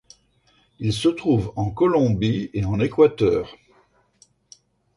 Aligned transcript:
Il 0.79 0.93
se 0.93 1.09
trouve 1.09 1.53
en 1.57 1.69
Colombie 1.69 2.49
et 2.55 2.65
en 2.65 2.79
Équateur. 2.79 3.55